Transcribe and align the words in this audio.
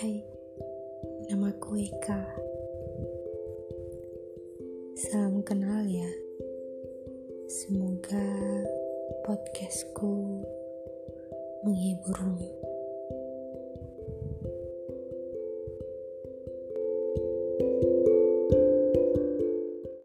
Hai, 0.00 0.16
nama 1.28 1.52
namaku 1.52 1.76
Eka. 1.76 2.24
Salam 4.96 5.44
kenal 5.44 5.84
ya. 5.84 6.08
Semoga 7.44 8.24
podcastku 9.28 10.40
menghiburmu. 11.68 12.48